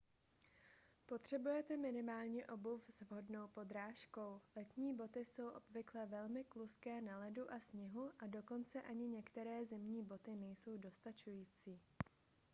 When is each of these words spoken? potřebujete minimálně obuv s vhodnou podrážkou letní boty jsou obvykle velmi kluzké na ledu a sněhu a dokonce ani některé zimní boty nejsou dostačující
potřebujete 1.05 1.77
minimálně 1.77 2.47
obuv 2.47 2.81
s 2.89 3.01
vhodnou 3.01 3.47
podrážkou 3.47 4.41
letní 4.55 4.95
boty 4.95 5.25
jsou 5.25 5.49
obvykle 5.49 6.05
velmi 6.05 6.43
kluzké 6.43 7.01
na 7.01 7.19
ledu 7.19 7.51
a 7.51 7.59
sněhu 7.59 8.11
a 8.19 8.27
dokonce 8.27 8.81
ani 8.81 9.07
některé 9.07 9.65
zimní 9.65 10.03
boty 10.03 10.35
nejsou 10.35 10.77
dostačující 10.77 11.81